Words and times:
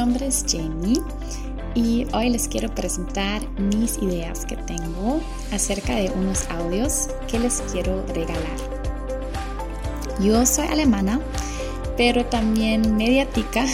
nombre 0.00 0.26
es 0.26 0.44
Jenny 0.46 1.00
y 1.74 2.06
hoy 2.12 2.30
les 2.30 2.48
quiero 2.48 2.74
presentar 2.74 3.48
mis 3.58 3.98
ideas 3.98 4.44
que 4.44 4.56
tengo 4.56 5.20
acerca 5.52 5.94
de 5.94 6.10
unos 6.10 6.48
audios 6.50 7.08
que 7.28 7.38
les 7.38 7.60
quiero 7.72 8.04
regalar. 8.06 8.56
Yo 10.20 10.44
soy 10.44 10.66
alemana, 10.68 11.20
pero 11.96 12.26
también 12.26 12.96
mediática. 12.96 13.66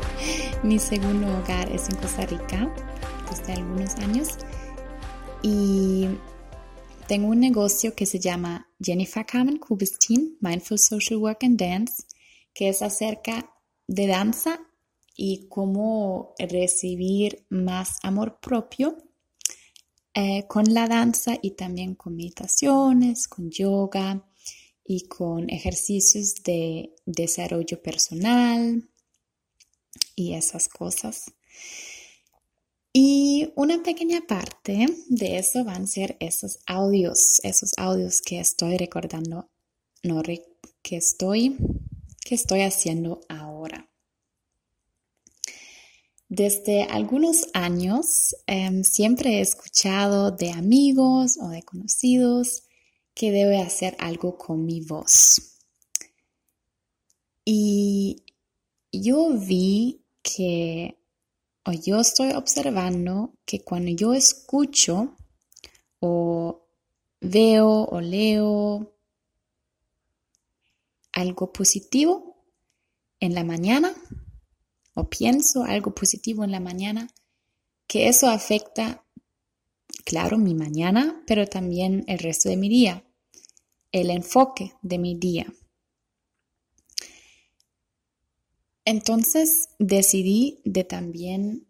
Mi 0.62 0.78
segundo 0.78 1.28
hogar 1.38 1.70
es 1.70 1.88
en 1.88 1.96
Costa 1.96 2.26
Rica 2.26 2.68
desde 3.30 3.52
algunos 3.52 3.94
años 3.96 4.28
y 5.42 6.08
tengo 7.06 7.28
un 7.28 7.40
negocio 7.40 7.94
que 7.94 8.06
se 8.06 8.18
llama 8.18 8.68
Jennifer 8.80 9.24
Carmen 9.24 9.58
Kubistin 9.58 10.36
Mindful 10.40 10.78
Social 10.78 11.20
Work 11.20 11.44
and 11.44 11.58
Dance, 11.58 12.04
que 12.52 12.68
es 12.68 12.82
acerca 12.82 13.48
de 13.88 14.06
danza 14.06 14.60
y 15.16 15.48
cómo 15.48 16.34
recibir 16.38 17.44
más 17.48 17.98
amor 18.04 18.38
propio 18.40 18.96
eh, 20.14 20.46
con 20.46 20.72
la 20.72 20.86
danza 20.86 21.36
y 21.42 21.52
también 21.52 21.94
con 21.94 22.14
meditaciones, 22.14 23.26
con 23.26 23.50
yoga 23.50 24.24
y 24.84 25.08
con 25.08 25.50
ejercicios 25.50 26.36
de 26.44 26.94
desarrollo 27.04 27.82
personal 27.82 28.88
y 30.14 30.34
esas 30.34 30.68
cosas. 30.68 31.32
Y 32.92 33.52
una 33.54 33.82
pequeña 33.82 34.22
parte 34.26 34.86
de 35.08 35.38
eso 35.38 35.64
van 35.64 35.84
a 35.84 35.86
ser 35.86 36.16
esos 36.20 36.58
audios, 36.66 37.40
esos 37.44 37.72
audios 37.76 38.20
que 38.20 38.40
estoy 38.40 38.76
recordando, 38.76 39.48
que 40.82 40.96
estoy, 40.96 41.56
que 42.24 42.34
estoy 42.34 42.62
haciendo 42.62 43.20
ahora. 43.28 43.47
Desde 46.38 46.84
algunos 46.84 47.48
años 47.52 48.36
em, 48.46 48.84
siempre 48.84 49.38
he 49.38 49.40
escuchado 49.40 50.30
de 50.30 50.52
amigos 50.52 51.36
o 51.36 51.48
de 51.48 51.64
conocidos 51.64 52.62
que 53.12 53.32
debe 53.32 53.60
hacer 53.60 53.96
algo 53.98 54.38
con 54.38 54.64
mi 54.64 54.80
voz. 54.80 55.58
Y 57.44 58.22
yo 58.92 59.36
vi 59.36 60.04
que, 60.22 61.02
o 61.64 61.72
yo 61.72 61.98
estoy 61.98 62.30
observando 62.30 63.34
que 63.44 63.64
cuando 63.64 63.90
yo 63.90 64.14
escucho 64.14 65.16
o 65.98 66.68
veo 67.20 67.82
o 67.82 68.00
leo 68.00 68.96
algo 71.10 71.52
positivo 71.52 72.36
en 73.18 73.34
la 73.34 73.42
mañana, 73.42 73.92
o 74.98 75.08
pienso 75.08 75.62
algo 75.62 75.94
positivo 75.94 76.42
en 76.42 76.50
la 76.50 76.58
mañana, 76.58 77.08
que 77.86 78.08
eso 78.08 78.28
afecta, 78.28 79.04
claro, 80.04 80.38
mi 80.38 80.54
mañana, 80.54 81.22
pero 81.24 81.46
también 81.46 82.02
el 82.08 82.18
resto 82.18 82.48
de 82.48 82.56
mi 82.56 82.68
día, 82.68 83.04
el 83.92 84.10
enfoque 84.10 84.74
de 84.82 84.98
mi 84.98 85.14
día. 85.14 85.46
Entonces 88.84 89.68
decidí 89.78 90.60
de 90.64 90.82
también 90.82 91.68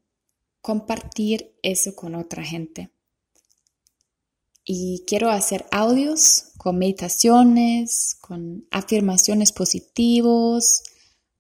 compartir 0.63 1.55
eso 1.63 1.95
con 1.95 2.15
otra 2.15 2.43
gente. 2.43 2.91
Y 4.65 5.05
quiero 5.07 5.31
hacer 5.31 5.67
audios 5.71 6.53
con 6.57 6.79
meditaciones, 6.79 8.17
con 8.23 8.67
afirmaciones 8.71 9.53
positivos, 9.53 10.83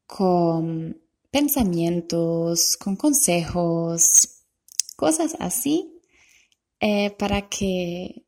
con 0.06 1.07
pensamientos, 1.30 2.76
con 2.76 2.96
consejos, 2.96 4.44
cosas 4.96 5.36
así, 5.38 6.00
eh, 6.80 7.10
para 7.10 7.48
que 7.48 8.24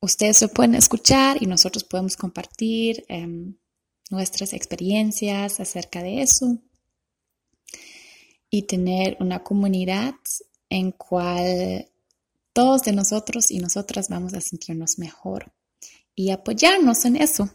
ustedes 0.00 0.40
lo 0.42 0.48
puedan 0.48 0.74
escuchar 0.74 1.42
y 1.42 1.46
nosotros 1.46 1.84
podemos 1.84 2.16
compartir 2.16 3.04
em, 3.08 3.56
nuestras 4.10 4.52
experiencias 4.52 5.60
acerca 5.60 6.02
de 6.02 6.22
eso 6.22 6.58
y 8.50 8.62
tener 8.62 9.16
una 9.20 9.42
comunidad 9.42 10.14
en 10.68 10.92
cual 10.92 11.88
todos 12.52 12.82
de 12.82 12.92
nosotros 12.92 13.50
y 13.50 13.58
nosotras 13.58 14.08
vamos 14.08 14.34
a 14.34 14.40
sentirnos 14.40 14.98
mejor 14.98 15.52
y 16.14 16.30
apoyarnos 16.30 17.04
en 17.04 17.16
eso. 17.16 17.50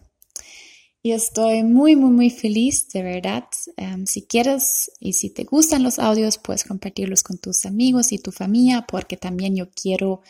Y 1.06 1.12
estoy 1.12 1.62
muy, 1.62 1.96
muy, 1.96 2.10
muy 2.10 2.32
feliz, 2.32 2.90
de 2.90 3.04
verdad. 3.04 3.44
Em, 3.78 4.08
si 4.08 4.24
quieres 4.24 4.90
y 5.00 5.14
si 5.14 5.30
te 5.30 5.44
gustan 5.44 5.84
los 5.84 6.00
audios, 6.00 6.40
puedes 6.40 6.64
compartirlos 6.64 7.22
con 7.22 7.38
tus 7.38 7.68
amigos 7.68 8.12
y 8.12 8.18
tu 8.18 8.32
familia, 8.32 8.88
porque 8.88 9.16
también 9.16 9.56
yo 9.56 9.70
quiero 9.70 10.22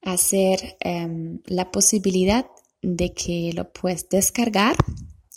hacer 0.00 0.76
em, 0.78 1.40
la 1.46 1.72
posibilidad 1.72 2.46
de 2.82 3.12
que 3.12 3.50
lo 3.52 3.72
puedes 3.72 4.08
descargar 4.10 4.76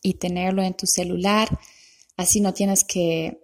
y 0.03 0.19
tenerlo 0.19 0.62
en 0.62 0.75
tu 0.75 0.85
celular. 0.85 1.50
Así 2.16 2.40
no 2.40 2.53
tienes 2.53 2.84
que, 2.84 3.41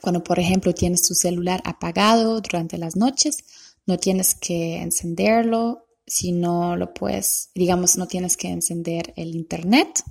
cuando 0.00 0.22
por 0.22 0.38
ejemplo 0.38 0.72
tienes 0.74 1.02
tu 1.02 1.14
celular 1.14 1.60
apagado 1.64 2.40
durante 2.40 2.78
las 2.78 2.94
noches, 2.94 3.38
no 3.84 3.98
tienes 3.98 4.36
que 4.36 4.76
encenderlo, 4.76 5.88
si 6.06 6.30
no 6.30 6.76
lo 6.76 6.94
puedes, 6.94 7.50
digamos, 7.56 7.96
no 7.96 8.06
tienes 8.06 8.36
que 8.36 8.46
encender 8.46 9.12
el 9.16 9.34
internet 9.34 10.04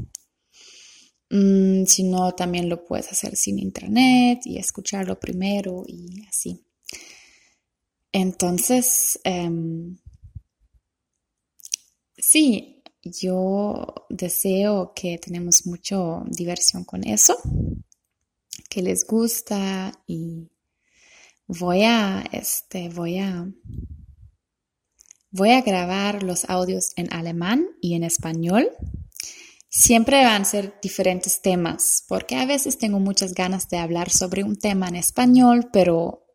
Mm, 1.30 1.86
si 1.86 2.03
no, 2.03 2.34
también 2.34 2.69
lo 2.69 2.86
puedes 2.86 3.12
hacer 3.12 3.36
sin 3.36 3.59
internet 3.59 4.41
y 4.46 4.58
escucharlo 4.58 5.19
primero 5.19 5.84
y 5.88 6.25
así. 6.28 6.63
Entonces, 8.12 9.19
em, 9.24 9.97
sí, 12.18 12.81
yo 13.03 14.08
deseo 14.09 14.94
que 14.96 15.18
tenemos 15.18 15.66
mucha 15.66 16.24
diversión 16.28 16.85
con 16.85 17.03
eso, 17.03 17.38
que 18.69 18.81
les 18.81 19.06
gusta 19.06 19.91
y 20.08 20.50
voy 21.47 21.84
a, 21.84 22.24
este, 22.31 22.90
voy 22.90 23.19
a, 23.19 23.47
voy 25.31 25.52
a 25.52 25.62
grabar 25.62 26.24
los 26.24 26.50
audios 26.50 26.91
en 26.96 27.12
alemán 27.14 27.68
y 27.81 27.96
en 27.96 28.03
español 28.03 28.72
Siempre 29.78 30.24
van 30.24 30.44
a 30.44 30.46
ser 30.46 30.80
diferentes 30.81 31.41
temas, 31.41 32.06
porque 32.08 32.38
a 32.38 32.46
veces 32.46 32.78
tengo 32.78 32.97
muchas 33.02 33.34
ganas 33.34 33.68
de 33.68 33.78
hablar 33.78 34.09
sobre 34.09 34.41
un 34.41 34.56
tema 34.56 34.88
en 34.88 34.96
español, 34.96 35.68
pero 35.74 36.25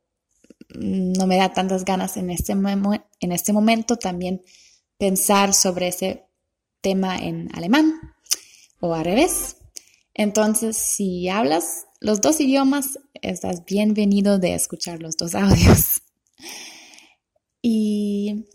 no 0.75 1.27
me 1.27 1.39
da 1.39 1.51
tantas 1.51 1.87
ganas 1.87 2.19
en 2.19 2.29
este, 2.29 2.53
en 2.53 3.33
este 3.33 3.55
momento 3.55 3.97
también 3.97 4.43
pensar 4.99 5.55
sobre 5.55 5.89
ese 5.89 6.27
tema 6.83 7.17
en 7.17 7.49
alemán 7.55 7.99
o 8.79 8.93
al 8.93 9.07
revés. 9.07 9.57
Entonces, 10.13 10.77
si 10.77 11.31
hablas 11.31 11.87
los 11.99 12.21
dos 12.21 12.43
idiomas, 12.43 12.99
estás 13.23 13.65
bienvenido 13.65 14.39
de 14.39 14.53
escuchar 14.53 15.01
los 15.01 15.17
dos 15.17 15.35
audios. 15.35 16.03
Y 17.63 18.51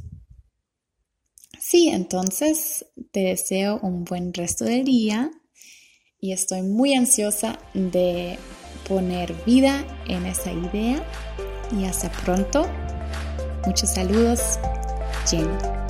Sí, 1.67 1.89
entonces 1.89 2.85
te 3.11 3.21
deseo 3.21 3.79
un 3.81 4.05
buen 4.05 4.35
resto 4.35 4.65
del 4.65 4.85
día 4.85 5.31
y 6.21 6.31
estoy 6.31 6.61
muy 6.61 6.93
ansiosa 6.93 7.57
de 7.73 8.37
poner 8.87 9.33
vida 9.47 9.83
en 10.07 10.27
esa 10.27 10.51
idea 10.51 11.03
y 11.75 11.85
hasta 11.85 12.11
pronto. 12.23 12.67
Muchos 13.65 13.89
saludos, 13.95 14.59
Jenny. 15.27 15.84